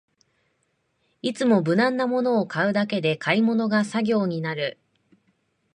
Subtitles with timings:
[1.21, 4.79] いつも無難なものを買うだけで買い物が作業になる